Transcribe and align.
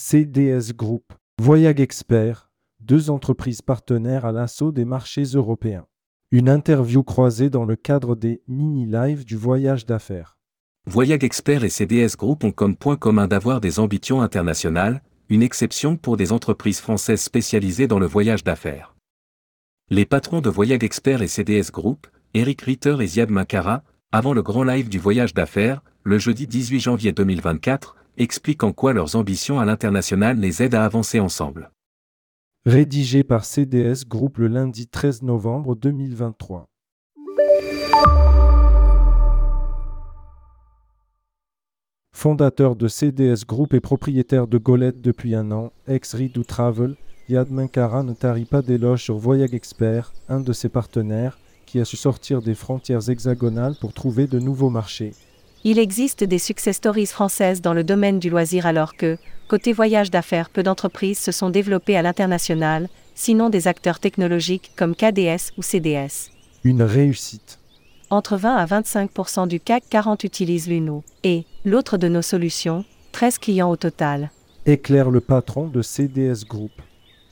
CDS 0.00 0.74
Group, 0.76 1.12
Voyage 1.42 1.80
Expert, 1.80 2.52
deux 2.78 3.10
entreprises 3.10 3.62
partenaires 3.62 4.24
à 4.24 4.30
l'assaut 4.30 4.70
des 4.70 4.84
marchés 4.84 5.24
européens. 5.24 5.88
Une 6.30 6.48
interview 6.48 7.02
croisée 7.02 7.50
dans 7.50 7.64
le 7.64 7.74
cadre 7.74 8.14
des 8.14 8.40
mini-lives 8.46 9.24
du 9.24 9.36
voyage 9.36 9.86
d'affaires. 9.86 10.38
Voyage 10.86 11.24
Expert 11.24 11.64
et 11.64 11.68
CDS 11.68 12.16
Group 12.16 12.44
ont 12.44 12.52
comme 12.52 12.76
point 12.76 12.94
commun 12.94 13.26
d'avoir 13.26 13.60
des 13.60 13.80
ambitions 13.80 14.22
internationales, 14.22 15.02
une 15.30 15.42
exception 15.42 15.96
pour 15.96 16.16
des 16.16 16.30
entreprises 16.30 16.78
françaises 16.78 17.22
spécialisées 17.22 17.88
dans 17.88 17.98
le 17.98 18.06
voyage 18.06 18.44
d'affaires. 18.44 18.94
Les 19.90 20.06
patrons 20.06 20.40
de 20.40 20.48
Voyage 20.48 20.84
Expert 20.84 21.22
et 21.22 21.28
CDS 21.28 21.72
Group, 21.72 22.06
Eric 22.34 22.62
Ritter 22.62 22.98
et 23.00 23.06
Ziad 23.08 23.30
Makara, 23.30 23.82
avant 24.12 24.32
le 24.32 24.42
grand 24.42 24.62
live 24.62 24.88
du 24.88 25.00
voyage 25.00 25.34
d'affaires, 25.34 25.82
le 26.04 26.20
jeudi 26.20 26.46
18 26.46 26.78
janvier 26.78 27.10
2024, 27.10 27.96
expliquent 28.18 28.64
en 28.64 28.72
quoi 28.72 28.92
leurs 28.92 29.16
ambitions 29.16 29.58
à 29.58 29.64
l'international 29.64 30.38
les 30.38 30.62
aident 30.62 30.74
à 30.74 30.84
avancer 30.84 31.20
ensemble. 31.20 31.70
Rédigé 32.66 33.24
par 33.24 33.44
CDS 33.44 34.06
Group 34.06 34.38
le 34.38 34.48
lundi 34.48 34.88
13 34.88 35.22
novembre 35.22 35.74
2023. 35.74 36.66
Fondateur 42.12 42.74
de 42.74 42.88
CDS 42.88 43.46
Group 43.46 43.74
et 43.74 43.80
propriétaire 43.80 44.48
de 44.48 44.58
Golette 44.58 45.00
depuis 45.00 45.36
un 45.36 45.52
an, 45.52 45.72
ex-Ridou 45.86 46.42
Travel, 46.42 46.96
Yad 47.28 47.50
Menkara 47.50 48.02
ne 48.02 48.12
tarit 48.12 48.44
pas 48.44 48.60
d'éloge 48.60 49.04
sur 49.04 49.18
Voyage 49.18 49.54
Expert, 49.54 50.12
un 50.28 50.40
de 50.40 50.52
ses 50.52 50.68
partenaires, 50.68 51.38
qui 51.64 51.78
a 51.78 51.84
su 51.84 51.96
sortir 51.96 52.42
des 52.42 52.56
frontières 52.56 53.08
hexagonales 53.08 53.76
pour 53.80 53.92
trouver 53.92 54.26
de 54.26 54.40
nouveaux 54.40 54.70
marchés. 54.70 55.12
Il 55.70 55.78
existe 55.78 56.24
des 56.24 56.38
success 56.38 56.76
stories 56.76 57.04
françaises 57.04 57.60
dans 57.60 57.74
le 57.74 57.84
domaine 57.84 58.18
du 58.18 58.30
loisir 58.30 58.64
alors 58.64 58.96
que, 58.96 59.18
côté 59.48 59.74
voyage 59.74 60.10
d'affaires, 60.10 60.48
peu 60.48 60.62
d'entreprises 60.62 61.18
se 61.18 61.30
sont 61.30 61.50
développées 61.50 61.94
à 61.94 62.00
l'international, 62.00 62.88
sinon 63.14 63.50
des 63.50 63.68
acteurs 63.68 64.00
technologiques 64.00 64.72
comme 64.76 64.94
KDS 64.94 65.52
ou 65.58 65.62
CDS. 65.62 66.30
Une 66.64 66.82
réussite. 66.82 67.58
Entre 68.08 68.38
20 68.38 68.56
à 68.56 68.64
25% 68.64 69.46
du 69.46 69.60
CAC 69.60 69.84
40 69.90 70.24
utilisent 70.24 70.70
l'UNO. 70.70 71.04
Et, 71.22 71.44
l'autre 71.66 71.98
de 71.98 72.08
nos 72.08 72.22
solutions, 72.22 72.86
13 73.12 73.36
clients 73.36 73.70
au 73.70 73.76
total. 73.76 74.30
Éclaire 74.64 75.10
le 75.10 75.20
patron 75.20 75.68
de 75.68 75.82
CDS 75.82 76.46
Group. 76.48 76.72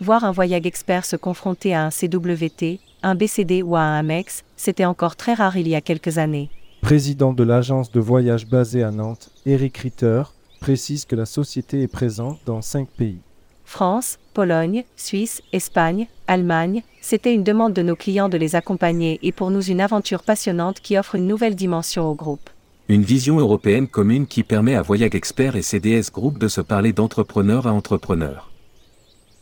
Voir 0.00 0.24
un 0.24 0.32
voyage 0.32 0.66
expert 0.66 1.04
se 1.04 1.14
confronter 1.14 1.72
à 1.72 1.84
un 1.84 1.90
CWT, 1.90 2.80
un 3.04 3.14
BCD 3.14 3.62
ou 3.62 3.76
à 3.76 3.82
un 3.82 4.00
Amex, 4.00 4.42
c'était 4.56 4.86
encore 4.86 5.14
très 5.14 5.34
rare 5.34 5.56
il 5.56 5.68
y 5.68 5.76
a 5.76 5.80
quelques 5.80 6.18
années. 6.18 6.50
Président 6.84 7.32
de 7.32 7.42
l'agence 7.42 7.90
de 7.90 7.98
voyage 7.98 8.46
basée 8.46 8.82
à 8.82 8.90
Nantes, 8.90 9.30
Eric 9.46 9.78
Ritter, 9.78 10.22
précise 10.60 11.06
que 11.06 11.16
la 11.16 11.24
société 11.24 11.80
est 11.80 11.88
présente 11.88 12.40
dans 12.44 12.60
cinq 12.60 12.88
pays. 12.88 13.22
France, 13.64 14.18
Pologne, 14.34 14.84
Suisse, 14.94 15.40
Espagne, 15.54 16.08
Allemagne, 16.26 16.82
c'était 17.00 17.32
une 17.32 17.42
demande 17.42 17.72
de 17.72 17.80
nos 17.80 17.96
clients 17.96 18.28
de 18.28 18.36
les 18.36 18.54
accompagner 18.54 19.18
et 19.22 19.32
pour 19.32 19.50
nous 19.50 19.62
une 19.62 19.80
aventure 19.80 20.22
passionnante 20.22 20.80
qui 20.80 20.98
offre 20.98 21.14
une 21.14 21.26
nouvelle 21.26 21.56
dimension 21.56 22.06
au 22.06 22.14
groupe. 22.14 22.50
Une 22.90 23.02
vision 23.02 23.38
européenne 23.38 23.88
commune 23.88 24.26
qui 24.26 24.42
permet 24.42 24.74
à 24.74 24.82
Voyage 24.82 25.14
Expert 25.14 25.56
et 25.56 25.62
CDS 25.62 26.12
Group 26.12 26.38
de 26.38 26.48
se 26.48 26.60
parler 26.60 26.92
d'entrepreneur 26.92 27.66
à 27.66 27.72
entrepreneur. 27.72 28.50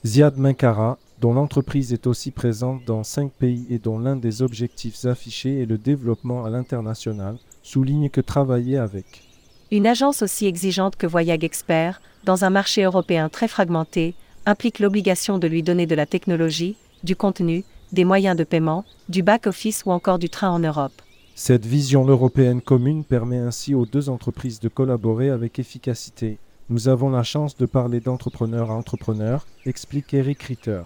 Ziad 0.07 0.39
Menkara, 0.39 0.97
dont 1.23 1.33
l'entreprise 1.33 1.93
est 1.93 2.09
aussi 2.09 2.33
présente 2.33 2.85
dans 2.85 3.05
cinq 3.05 3.31
pays 3.33 3.65
et 3.71 3.79
dont 3.79 3.99
l'un 3.99 4.17
des 4.17 4.43
objectifs 4.43 5.05
affichés 5.05 5.63
est 5.63 5.67
le 5.67 5.79
développement 5.79 6.45
à 6.45 6.51
l'international, 6.51 7.39
souligne 7.63 8.11
que 8.11 8.21
travailler 8.21 8.77
avec 8.77 9.23
une 9.71 9.87
agence 9.87 10.21
aussi 10.21 10.45
exigeante 10.45 10.97
que 10.97 11.07
Voyage 11.07 11.45
Expert, 11.45 12.03
dans 12.25 12.45
un 12.45 12.51
marché 12.51 12.83
européen 12.83 13.31
très 13.31 13.49
fragmenté, 13.49 14.15
implique 14.45 14.81
l'obligation 14.81 15.39
de 15.39 15.47
lui 15.47 15.63
donner 15.63 15.87
de 15.87 15.95
la 15.95 16.05
technologie, 16.05 16.77
du 17.05 17.17
contenu, 17.17 17.65
des 17.91 18.05
moyens 18.05 18.37
de 18.37 18.45
paiement, 18.45 18.85
du 19.09 19.23
back-office 19.23 19.85
ou 19.87 19.93
encore 19.93 20.19
du 20.19 20.29
train 20.29 20.51
en 20.51 20.59
Europe. 20.59 21.01
Cette 21.35 21.65
vision 21.65 22.05
européenne 22.07 22.61
commune 22.61 23.03
permet 23.03 23.39
ainsi 23.39 23.75
aux 23.75 23.87
deux 23.87 24.11
entreprises 24.11 24.61
de 24.61 24.69
collaborer 24.69 25.31
avec 25.31 25.59
efficacité. 25.59 26.37
Nous 26.69 26.89
avons 26.89 27.09
la 27.09 27.23
chance 27.23 27.57
de 27.57 27.65
parler 27.65 28.01
d'entrepreneur 28.01 28.71
à 28.71 28.75
entrepreneur, 28.75 29.47
explique 29.65 30.13
Eric 30.13 30.43
Ritter. 30.43 30.83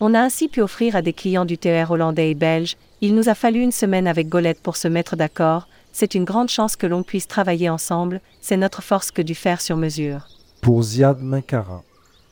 On 0.00 0.12
a 0.14 0.20
ainsi 0.20 0.48
pu 0.48 0.60
offrir 0.60 0.96
à 0.96 1.02
des 1.02 1.12
clients 1.12 1.44
du 1.44 1.56
TR 1.56 1.90
hollandais 1.90 2.30
et 2.30 2.34
belge, 2.34 2.76
il 3.00 3.14
nous 3.14 3.28
a 3.28 3.34
fallu 3.34 3.60
une 3.60 3.72
semaine 3.72 4.08
avec 4.08 4.28
Golette 4.28 4.60
pour 4.60 4.76
se 4.76 4.88
mettre 4.88 5.14
d'accord, 5.14 5.68
c'est 5.92 6.16
une 6.16 6.24
grande 6.24 6.48
chance 6.48 6.74
que 6.74 6.88
l'on 6.88 7.04
puisse 7.04 7.28
travailler 7.28 7.70
ensemble, 7.70 8.20
c'est 8.40 8.56
notre 8.56 8.82
force 8.82 9.12
que 9.12 9.22
du 9.22 9.36
faire 9.36 9.60
sur 9.60 9.76
mesure. 9.76 10.26
Pour 10.60 10.82
Ziad 10.82 11.22
Menkara. 11.22 11.84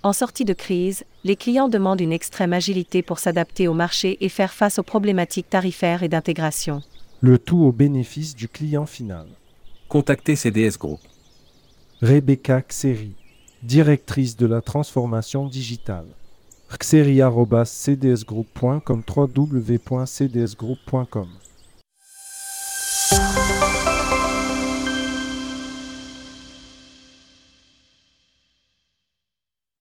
En 0.03 0.13
sortie 0.13 0.45
de 0.45 0.53
crise, 0.53 1.05
les 1.23 1.37
clients 1.37 1.69
demandent 1.69 2.01
une 2.01 2.13
extrême 2.13 2.53
agilité 2.53 3.03
pour 3.03 3.21
s'adapter 3.21 3.69
au 3.69 3.75
marché 3.75 4.19
et 4.21 4.29
faire 4.29 4.53
face 4.53 4.81
aux 4.81 4.83
problématiques 4.83 5.49
tarifaires 5.49 6.03
et 6.03 6.09
d'intégration. 6.09 6.83
Le 7.21 7.39
tout 7.39 7.63
au 7.63 7.71
bénéfice 7.71 8.35
du 8.35 8.49
client 8.49 8.87
final. 8.87 9.27
Contactez 9.89 10.35
CDS 10.35 10.77
Group. 10.77 10.99
Rebecca 12.01 12.63
Xeri, 12.63 13.13
directrice 13.63 14.37
de 14.37 14.47
la 14.47 14.61
transformation 14.61 15.47
digitale 15.47 16.09
xeri.cdsgroup.com 16.81 19.03
www.cdsgroup.com 19.07 21.42